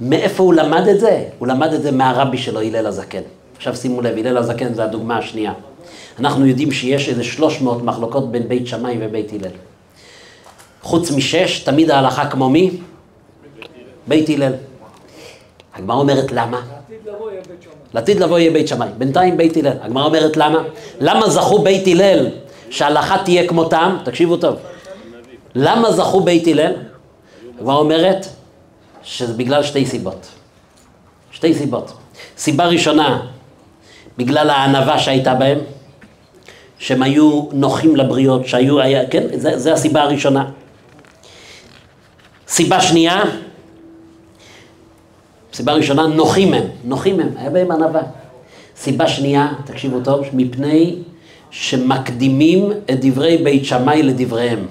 מאיפה 0.00 0.42
הוא 0.42 0.54
למד 0.54 0.88
את 0.88 1.00
זה? 1.00 1.24
הוא 1.38 1.48
למד 1.48 1.72
את 1.72 1.82
זה 1.82 1.90
מהרבי 1.90 2.38
שלו, 2.38 2.60
הלל 2.60 2.86
הזקן. 2.86 3.20
עכשיו 3.56 3.76
שימו 3.76 4.00
לב, 4.00 4.18
הלל 4.18 4.36
הזקן 4.36 4.74
זה 4.74 4.84
הדוגמה 4.84 5.18
השנייה. 5.18 5.52
אנחנו 6.18 6.46
יודעים 6.46 6.72
שיש 6.72 7.08
איזה 7.08 7.24
300 7.24 7.82
מחלוקות 7.82 8.32
בין 8.32 8.48
בית 8.48 8.66
שמאי 8.66 8.96
ובית 9.00 9.32
הלל. 9.32 9.50
חוץ 10.82 11.10
משש, 11.10 11.60
תמיד 11.60 11.90
ההלכה 11.90 12.30
כמו 12.30 12.50
מי? 12.50 12.70
בית 14.06 14.28
הלל. 14.28 14.52
הגמרא 15.74 15.96
אומרת 15.96 16.32
למה? 16.32 16.60
לעתיד 17.94 18.20
לבוא 18.20 18.38
יהיה 18.38 18.50
בית 18.50 18.68
שמאי. 18.68 18.88
בינתיים 18.98 19.36
בית 19.36 19.56
הלל. 19.56 19.76
הגמרא 19.80 20.04
אומרת 20.04 20.36
למה? 20.36 20.62
למה 21.00 21.30
זכו 21.30 21.58
בית 21.58 21.86
הלל 21.86 22.28
שההלכה 22.70 23.18
תהיה 23.24 23.48
כמותם? 23.48 23.96
תקשיבו 24.04 24.36
טוב. 24.36 24.56
למה 25.54 25.92
זכו 25.92 26.20
בית 26.20 26.46
הלל? 26.46 26.72
הגמרא 27.60 27.76
אומרת 27.76 28.26
שזה 29.02 29.32
בגלל 29.32 29.62
שתי 29.62 29.86
סיבות. 29.86 30.26
שתי 31.32 31.54
סיבות. 31.54 31.92
סיבה 32.36 32.66
ראשונה, 32.66 33.26
בגלל 34.18 34.50
הענווה 34.50 34.98
שהייתה 34.98 35.34
בהם, 35.34 35.58
שהם 36.78 37.02
היו 37.02 37.48
נוחים 37.52 37.96
לבריות, 37.96 38.46
שהיו, 38.46 38.80
היה, 38.80 39.08
כן, 39.08 39.26
זה, 39.38 39.72
הסיבה 39.72 40.02
הראשונה. 40.02 40.50
סיבה 42.48 42.80
שנייה, 42.80 43.22
סיבה 45.52 45.72
ראשונה, 45.72 46.06
נוחים 46.06 46.54
הם, 46.54 46.64
נוחים 46.84 47.20
הם, 47.20 47.28
היה 47.36 47.50
בהם 47.50 47.70
ענווה. 47.70 48.02
סיבה 48.76 49.08
שנייה, 49.08 49.52
תקשיבו 49.64 50.00
טוב, 50.00 50.26
מפני 50.32 50.96
שמקדימים 51.50 52.72
את 52.90 53.04
דברי 53.04 53.38
בית 53.38 53.64
שמאי 53.64 54.02
לדבריהם. 54.02 54.66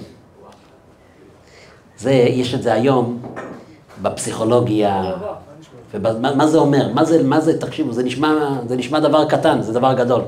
זה, 2.00 2.12
יש 2.12 2.54
את 2.54 2.62
זה 2.62 2.72
היום 2.72 3.22
בפסיכולוגיה. 4.02 5.12
ומה 5.94 6.34
מה 6.34 6.46
זה 6.46 6.58
אומר? 6.58 6.92
מה 6.92 7.04
זה, 7.04 7.22
מה 7.22 7.40
זה, 7.40 7.60
תקשיבו, 7.60 7.92
זה 7.92 8.02
נשמע, 8.02 8.58
זה 8.68 8.76
נשמע 8.76 9.00
דבר 9.00 9.28
קטן, 9.28 9.62
זה 9.62 9.72
דבר 9.72 9.92
גדול. 9.92 10.22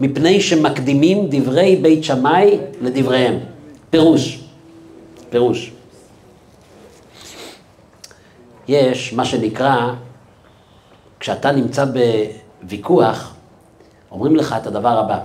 מפני 0.00 0.40
שמקדימים 0.40 1.26
דברי 1.30 1.76
בית 1.76 2.04
שמאי 2.04 2.58
לדבריהם. 2.80 3.38
פירוש, 3.90 4.40
פירוש. 5.30 5.72
יש 8.68 9.12
מה 9.12 9.24
שנקרא, 9.24 9.92
כשאתה 11.20 11.52
נמצא 11.52 11.84
בוויכוח, 12.62 13.34
אומרים 14.10 14.36
לך 14.36 14.54
את 14.62 14.66
הדבר 14.66 14.98
הבא. 14.98 15.18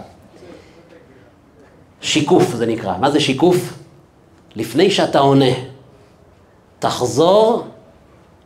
שיקוף 2.01 2.55
זה 2.55 2.65
נקרא. 2.65 2.97
מה 2.97 3.11
זה 3.11 3.19
שיקוף? 3.19 3.73
לפני 4.55 4.91
שאתה 4.91 5.19
עונה, 5.19 5.70
תחזור 6.81 7.63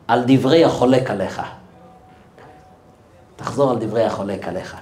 על 0.08 0.24
דברי 0.28 0.66
החולק 0.66 1.12
עליך. 1.12 1.42
תחזור 3.36 3.72
על 3.72 3.78
דברי 3.80 4.04
החולק 4.04 4.48
עליך. 4.48 4.76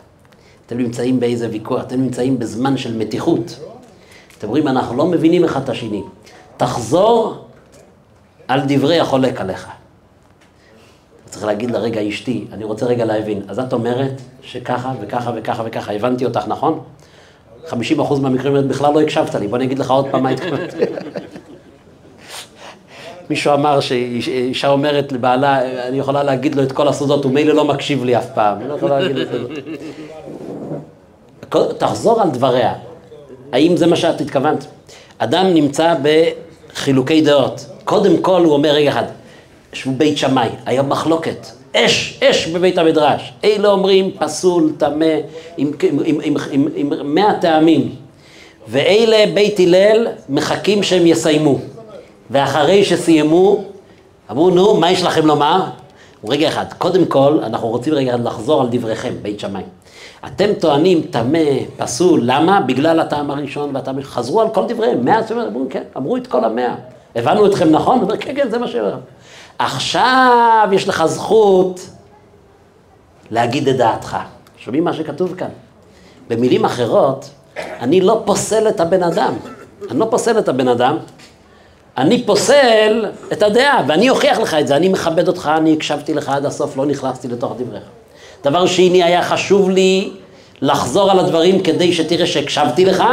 אתם 0.66 0.78
נמצאים 0.78 1.20
באיזה 1.20 1.50
ויכוח, 1.52 1.82
אתם 1.82 2.02
נמצאים 2.02 2.40
בזמן 2.40 2.78
של 2.78 2.98
מתיחות. 2.98 3.60
אתם 4.38 4.48
רואים, 4.48 4.68
אנחנו 4.68 4.98
לא 4.98 5.06
מבינים 5.06 5.44
אחד 5.44 5.62
את 5.62 5.70
השני. 5.70 6.04
תחזור 6.58 7.46
על 8.48 8.62
דברי 8.68 9.00
החולק 9.00 9.42
עליך. 9.42 9.68
צריך 11.26 11.46
להגיד 11.46 11.72
לרגע 11.72 12.10
אשתי, 12.10 12.48
אני 12.52 12.64
רוצה 12.64 12.86
רגע 12.86 13.06
להבין, 13.06 13.42
אז 13.48 13.60
את 13.60 13.74
אומרת 13.74 14.22
שככה 14.42 14.94
וככה 15.02 15.32
וככה 15.36 15.64
וככה, 15.66 15.92
הבנתי 15.92 16.26
אותך, 16.26 16.48
נכון? 16.48 16.80
50% 17.68 17.74
מהמקרים 18.22 18.68
בכלל 18.68 18.94
לא 18.94 19.02
הקשבת 19.02 19.36
לי, 19.36 19.48
בוא 19.48 19.58
אני 19.58 19.66
אגיד 19.66 19.80
לך 19.80 19.92
עוד 19.92 20.06
פעם 20.12 20.24
מה 20.24 20.30
התכוונת. 20.30 20.74
מישהו 23.34 23.54
אמר 23.54 23.80
שאישה 23.80 24.68
אומרת 24.68 25.12
לבעלה, 25.12 25.62
אני 25.88 26.00
יכולה 26.00 26.24
להגיד 26.24 26.56
לו 26.56 26.64
את 26.64 26.72
כל 26.72 26.88
הסודות, 26.88 27.24
הוא 27.24 27.34
מילא 27.34 27.54
לא 27.54 27.66
מקשיב 27.66 28.04
לי 28.04 28.18
אף 28.18 28.26
פעם, 28.34 28.58
לא. 28.68 28.78
תחזור 31.78 32.22
על 32.22 32.30
דבריה, 32.30 32.74
האם 33.52 33.78
זה 33.78 33.88
מה 33.88 33.96
שאת 33.96 34.22
התכוונת? 34.22 34.66
אדם 35.18 35.54
נמצא 35.54 35.96
בחילוקי 36.04 37.22
דעות, 37.22 37.66
קודם 37.84 38.18
כל 38.18 38.44
הוא 38.44 38.54
אומר 38.54 38.70
רגע 38.70 38.90
אחד, 38.90 39.04
ישבו 39.74 39.92
בית 39.92 40.18
שמאי, 40.18 40.50
היה 40.66 40.82
מחלוקת, 40.82 41.48
אש, 41.76 42.20
אש 42.24 42.48
בבית 42.48 42.78
המדרש. 42.78 43.34
אלה 43.44 43.68
אומרים 43.68 44.12
פסול, 44.20 44.72
טמא, 44.78 45.16
עם 45.58 45.72
מאה 47.04 47.34
טעמים. 47.42 47.96
ואלה 48.68 49.26
בית 49.34 49.60
הלל 49.60 50.08
מחכים 50.30 50.84
שהם 50.84 51.08
יסיימו. 51.08 51.60
ואחרי 52.30 52.84
שסיימו, 52.84 53.64
אמרו, 54.32 54.50
נו, 54.50 54.74
מה 54.74 54.92
יש 54.92 55.04
לכם 55.04 55.26
לומר? 55.26 55.64
רגע 56.28 56.48
אחד, 56.48 56.66
קודם 56.78 57.06
כל, 57.06 57.40
אנחנו 57.44 57.68
רוצים 57.68 57.94
רגע 57.94 58.18
לחזור 58.18 58.62
על 58.62 58.68
דבריכם, 58.72 59.14
בית 59.22 59.40
שמאי. 59.40 59.64
אתם 60.26 60.54
טוענים 60.60 61.02
טמא, 61.02 61.40
פסול, 61.78 62.22
למה? 62.24 62.62
בגלל 62.62 63.00
הטעם 63.00 63.32
הראשון 63.32 63.76
והטעם 63.76 63.96
הראשון. 63.96 64.12
חזרו 64.12 64.42
על 64.42 64.50
כל 64.50 64.64
דבריהם, 64.68 65.06
מאה 65.06 65.20
עצמם, 65.20 65.40
אמרו, 65.40 65.66
כן, 65.70 65.84
אמרו 65.98 66.18
את 66.18 66.28
כל 66.28 66.44
המאה. 66.44 66.76
הבנו 67.16 67.46
אתכם 67.46 67.70
נכון? 67.70 68.02
אומר, 68.02 68.18
כן, 68.18 68.36
כן, 68.36 68.50
זה 68.50 68.58
מה 68.58 68.68
שאומר. 68.68 68.96
עכשיו 69.60 70.70
יש 70.72 70.88
לך 70.88 71.06
זכות 71.06 71.90
להגיד 73.32 73.68
את 73.68 73.78
דעתך. 73.78 74.18
שומעים 74.58 74.84
מה 74.84 74.94
שכתוב 74.94 75.36
כאן? 75.36 75.50
במילים 76.30 76.66
אחרות, 76.66 77.30
אני 77.58 78.02
לא 78.02 78.22
פוסל 78.26 78.68
את 78.68 78.80
הבן 78.80 79.04
אדם. 79.04 79.34
אני 79.92 80.00
לא 80.00 80.08
פוסל 80.10 80.40
את 80.40 80.48
הבן 80.48 80.68
אדם, 80.68 80.98
אני 81.98 82.24
פוסל 82.24 83.06
את 83.34 83.44
הדעה, 83.44 83.84
ואני 83.88 84.10
אוכיח 84.10 84.40
לך 84.40 84.54
את 84.54 84.68
זה. 84.68 84.76
אני 84.76 84.90
מכבד 84.90 85.28
אותך, 85.28 85.52
אני 85.58 85.74
הקשבתי 85.74 86.14
לך 86.14 86.30
עד 86.30 86.46
הסוף, 86.46 86.78
לא 86.78 86.86
נכנסתי 86.86 87.28
לתוך 87.28 87.54
דבריך. 87.58 87.84
דבר 88.44 88.66
שני, 88.66 89.04
היה 89.04 89.22
חשוב 89.22 89.70
לי 89.70 90.10
לחזור 90.62 91.12
על 91.12 91.20
הדברים 91.20 91.62
כדי 91.62 91.94
שתראה 91.94 92.28
שהקשבתי 92.28 92.86
לך, 92.86 93.04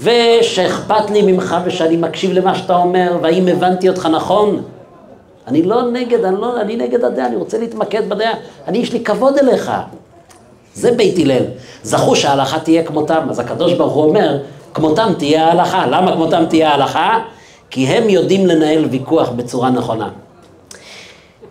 ושאכפת 0.00 1.10
לי 1.10 1.22
ממך 1.22 1.56
ושאני 1.64 1.96
מקשיב 1.96 2.32
למה 2.32 2.54
שאתה 2.54 2.76
אומר, 2.76 3.18
והאם 3.22 3.48
הבנתי 3.48 3.88
אותך 3.88 4.06
נכון. 4.06 4.62
אני 5.46 5.62
לא 5.62 5.90
נגד, 5.90 6.24
אני, 6.24 6.40
לא, 6.40 6.60
אני 6.60 6.76
נגד 6.76 7.04
הדעה, 7.04 7.26
אני 7.26 7.36
רוצה 7.36 7.58
להתמקד 7.58 8.08
בדעה. 8.08 8.32
אני, 8.68 8.78
יש 8.78 8.92
לי 8.92 9.04
כבוד 9.04 9.38
אליך. 9.38 9.72
זה 10.74 10.92
בית 10.92 11.18
הלל. 11.18 11.44
זכו 11.82 12.16
שההלכה 12.16 12.58
תהיה 12.58 12.84
כמותם. 12.84 13.26
אז 13.30 13.38
הקדוש 13.38 13.72
ברוך 13.72 13.92
הוא 13.92 14.04
אומר, 14.04 14.38
כמותם 14.74 15.12
תהיה 15.18 15.46
ההלכה. 15.46 15.86
למה 15.86 16.12
כמותם 16.12 16.44
תהיה 16.48 16.70
ההלכה? 16.70 17.18
כי 17.74 17.86
הם 17.86 18.08
יודעים 18.08 18.46
לנהל 18.46 18.84
ויכוח 18.84 19.28
בצורה 19.28 19.70
נכונה. 19.70 20.08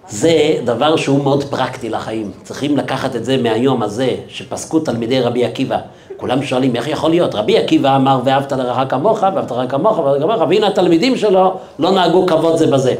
זה 0.10 0.56
דבר 0.66 0.96
שהוא 0.96 1.24
מאוד 1.24 1.44
פרקטי 1.44 1.90
לחיים. 1.90 2.32
צריכים 2.44 2.78
לקחת 2.78 3.16
את 3.16 3.26
זה 3.26 3.38
מהיום 3.38 3.84
הזה, 3.84 4.16
שפסקו 4.28 4.80
תלמידי 4.80 5.22
רבי 5.22 5.46
עקיבא. 5.46 5.78
כולם 6.18 6.44
שואלים, 6.44 6.76
איך 6.76 6.88
יכול 6.88 7.10
להיות? 7.10 7.36
רבי 7.36 7.58
עקיבא 7.58 7.96
אמר, 7.96 8.20
ואהבת 8.26 8.52
לרעך 8.52 8.90
כמוך, 8.90 9.22
ואהבת 9.22 9.52
לרעך 9.52 9.72
כמוך, 9.72 10.00
ואהבת 10.00 10.22
כמוך, 10.22 10.42
והנה 10.50 10.68
התלמידים 10.68 11.18
שלו 11.18 11.54
לא 11.80 11.92
נהגו 11.92 12.26
כבוד 12.26 12.58
זה 12.58 12.68
בזה. 12.68 12.96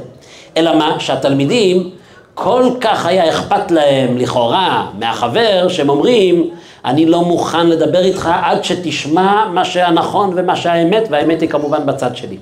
אלא 0.58 0.76
מה? 0.76 1.00
שהתלמידים, 1.00 1.90
כל 2.34 2.70
כך 2.82 3.06
היה 3.06 3.30
אכפת 3.30 3.72
להם, 3.72 4.18
לכאורה, 4.18 4.88
מהחבר, 5.00 5.68
שהם 5.70 5.90
אומרים, 5.90 6.50
אני 6.86 7.06
לא 7.06 7.22
מוכן 7.22 7.68
לדבר 7.68 8.00
איתך 8.00 8.30
עד 8.42 8.64
שתשמע 8.64 9.46
מה 9.54 9.66
שהנכון 9.66 10.34
ומה 10.36 10.56
שהאמת, 10.56 11.08
והאמת 11.12 11.42
היא 11.42 11.50
כמובן 11.50 11.86
בצד 11.86 12.16
שלי. 12.16 12.38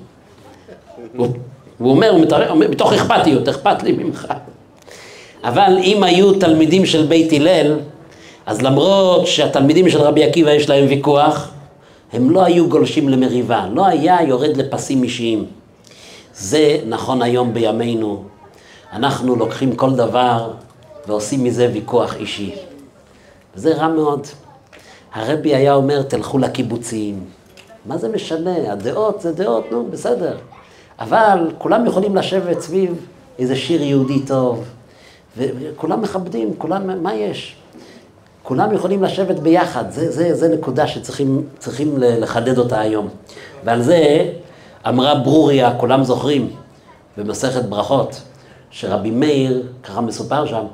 הוא, 1.16 1.28
אומר, 1.80 2.10
הוא 2.10 2.20
מתאר, 2.20 2.54
מתוך 2.54 2.92
אכפתיות, 2.92 3.48
אכפת 3.48 3.82
לי 3.82 3.92
ממך. 3.92 4.26
אבל 5.44 5.78
אם 5.82 6.02
היו 6.02 6.32
תלמידים 6.34 6.86
של 6.86 7.06
בית 7.06 7.32
הלל, 7.32 7.78
אז 8.46 8.62
למרות 8.62 9.26
שהתלמידים 9.26 9.90
של 9.90 9.98
רבי 9.98 10.24
עקיבא 10.24 10.50
יש 10.50 10.68
להם 10.68 10.86
ויכוח, 10.88 11.50
הם 12.12 12.30
לא 12.30 12.44
היו 12.44 12.68
גולשים 12.68 13.08
למריבה, 13.08 13.66
לא 13.72 13.86
היה 13.86 14.22
יורד 14.22 14.56
לפסים 14.56 15.02
אישיים. 15.02 15.46
זה 16.34 16.78
נכון 16.86 17.22
היום 17.22 17.54
בימינו. 17.54 18.22
אנחנו 18.92 19.36
לוקחים 19.36 19.76
כל 19.76 19.90
דבר 19.90 20.50
ועושים 21.06 21.44
מזה 21.44 21.70
ויכוח 21.72 22.16
אישי. 22.16 22.54
וזה 23.54 23.74
רע 23.74 23.88
מאוד. 23.88 24.26
הרבי 25.14 25.54
היה 25.54 25.74
אומר, 25.74 26.02
תלכו 26.02 26.38
לקיבוצים. 26.38 27.24
מה 27.86 27.98
זה 27.98 28.08
משנה? 28.08 28.72
הדעות 28.72 29.20
זה 29.20 29.32
דעות, 29.32 29.64
נו, 29.70 29.86
בסדר. 29.90 30.36
אבל 31.02 31.50
כולם 31.58 31.86
יכולים 31.86 32.16
לשבת 32.16 32.60
סביב 32.60 33.06
איזה 33.38 33.56
שיר 33.56 33.82
יהודי 33.82 34.20
טוב, 34.20 34.64
וכולם 35.36 36.02
מכבדים, 36.02 36.54
כולם, 36.58 37.02
מה 37.02 37.14
יש? 37.14 37.56
כולם 38.42 38.74
יכולים 38.74 39.02
לשבת 39.02 39.38
ביחד, 39.38 39.90
זה, 39.90 40.10
זה, 40.10 40.34
זה 40.34 40.48
נקודה 40.48 40.86
שצריכים 40.86 41.96
לחדד 41.98 42.58
אותה 42.58 42.80
היום. 42.80 43.08
ועל 43.64 43.82
זה 43.82 44.30
אמרה 44.88 45.14
ברוריה, 45.14 45.74
כולם 45.78 46.04
זוכרים, 46.04 46.50
במסכת 47.16 47.64
ברכות, 47.64 48.20
שרבי 48.70 49.10
מאיר, 49.10 49.62
ככה 49.82 50.00
מסופר 50.00 50.46
שם, 50.46 50.64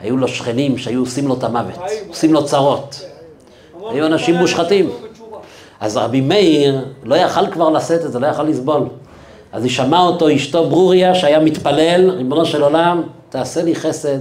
היו 0.00 0.16
לו 0.16 0.28
שכנים 0.28 0.78
שהיו 0.78 1.00
עושים 1.00 1.28
לו 1.28 1.34
את 1.34 1.44
המוות, 1.44 1.78
עושים 2.08 2.32
לו 2.32 2.44
צרות. 2.44 3.00
היו 3.90 4.06
אנשים 4.06 4.34
מושחתים. 4.34 4.90
אז 5.80 5.96
רבי 5.96 6.20
מאיר 6.20 6.84
לא 7.04 7.14
יכל 7.14 7.50
כבר 7.50 7.70
לשאת 7.70 8.04
את 8.04 8.12
זה, 8.12 8.18
לא 8.18 8.26
יכל 8.26 8.42
לסבול. 8.42 8.82
אז 9.58 9.64
היא 9.64 9.72
שמעה 9.72 10.02
אותו, 10.02 10.34
אשתו 10.34 10.68
ברוריה, 10.68 11.14
שהיה 11.14 11.40
מתפלל, 11.40 12.10
ריבונו 12.10 12.46
של 12.46 12.62
עולם, 12.62 13.02
תעשה 13.28 13.62
לי 13.62 13.74
חסד, 13.74 14.18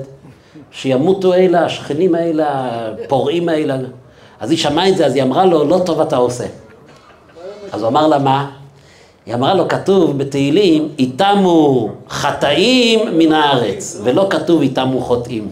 שימותו 0.71 1.34
אלה, 1.34 1.65
השכנים 1.65 2.15
האלה, 2.15 2.69
הפורעים 3.06 3.50
האלה. 3.50 3.78
אז 4.39 4.52
היא 4.52 4.60
שמעה 4.60 4.89
את 4.89 4.97
זה, 4.97 5.06
אז 5.06 5.15
היא 5.15 5.23
אמרה 5.23 5.45
לו, 5.45 5.63
לא 5.63 5.82
טוב 5.86 6.02
אתה 6.02 6.15
עושה. 6.15 6.45
אז 7.71 7.82
הוא 7.82 7.89
אמר 7.89 8.08
לה, 8.08 8.19
מה? 8.19 8.50
היא 9.26 9.36
אמרה 9.36 9.54
לו, 9.54 9.67
כתוב 9.67 10.17
בתהילים, 10.17 10.89
איתמו 11.00 11.89
חטאים 12.10 13.17
מן 13.17 13.32
הארץ, 13.32 14.02
ולא 14.04 14.28
כתוב 14.30 14.62
איתמו 14.62 15.02
חוטאים. 15.02 15.47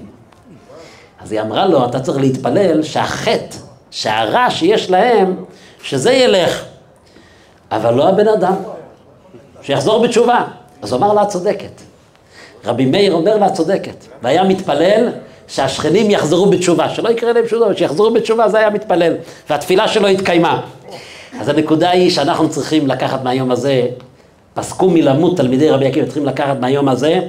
אז 1.22 1.32
היא 1.32 1.42
אמרה 1.42 1.66
לו, 1.66 1.86
אתה 1.86 2.00
צריך 2.00 2.18
להתפלל 2.18 2.84
שהחטא, 2.84 3.58
שהרע 3.92 4.50
שיש 4.50 4.90
להם, 4.90 5.36
שזה 5.84 6.14
ילך. 6.14 6.64
אבל 7.72 7.94
לא 7.94 8.10
הבן 8.10 8.28
אדם. 8.28 8.75
שיחזור 9.66 10.04
בתשובה. 10.04 10.44
אז 10.82 10.92
הוא 10.92 11.00
אמר 11.00 11.14
לה, 11.14 11.24
את 11.24 11.28
צודקת. 11.28 11.82
רבי 12.66 12.86
מאיר 12.86 13.14
אומר 13.14 13.38
לה, 13.38 13.48
את 13.48 13.54
צודקת. 13.54 14.06
והיה 14.24 14.44
מתפלל 14.44 15.10
שהשכנים 15.48 16.12
יחזרו 16.12 16.46
בתשובה, 16.46 16.90
שלא 16.90 17.10
יקרה 17.10 17.34
להם 17.34 17.48
שום 17.48 17.60
דבר, 17.60 17.76
שיחזרו 17.76 18.14
בתשובה, 18.14 18.50
זה 18.50 18.58
היה 18.58 18.70
מתפלל. 18.70 19.14
והתפילה 19.50 19.88
שלו 19.88 20.08
התקיימה. 20.08 20.62
אז 21.40 21.50
הנקודה 21.50 21.90
היא 21.90 22.12
שאנחנו 22.12 22.50
צריכים 22.50 22.88
לקחת 22.88 23.24
מהיום 23.24 23.52
הזה, 23.52 23.88
פסקו 24.54 24.90
מלמות 24.90 25.38
תלמידי 25.38 25.70
רבי 25.70 25.88
עקיבא, 25.88 26.06
צריכים 26.06 26.26
לקחת 26.26 26.60
מהיום 26.60 26.90
הזה 26.90 27.20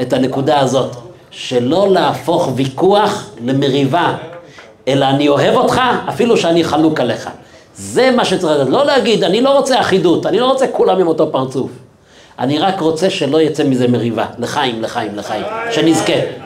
את 0.00 0.12
הנקודה 0.12 0.60
הזאת, 0.60 0.96
שלא 1.30 1.88
להפוך 1.90 2.52
ויכוח 2.54 3.30
למריבה, 3.44 4.16
אלא 4.88 5.04
אני 5.04 5.28
אוהב 5.28 5.54
אותך 5.54 5.80
אפילו 6.08 6.36
שאני 6.36 6.64
חלוק 6.64 7.00
עליך. 7.00 7.30
זה 7.76 8.10
מה 8.10 8.24
שצריך 8.24 8.52
לדעת, 8.54 8.68
לא 8.68 8.86
להגיד, 8.86 9.24
אני 9.24 9.40
לא 9.40 9.50
רוצה 9.50 9.80
אחידות, 9.80 10.26
אני 10.26 10.38
לא 10.38 10.46
רוצה 10.46 10.66
כולם 10.66 11.00
עם 11.00 11.06
אותו 11.06 11.32
פרצוף. 11.32 11.70
אני 12.38 12.58
רק 12.58 12.80
רוצה 12.80 13.10
שלא 13.10 13.40
יצא 13.40 13.64
מזה 13.64 13.88
מריבה. 13.88 14.26
לחיים, 14.38 14.82
לחיים, 14.82 15.16
לחיים. 15.16 15.44
שנזכה. 15.70 16.43